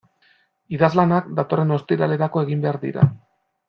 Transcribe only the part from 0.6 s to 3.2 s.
Idazlanak datorren ostiralerako egin behar dira.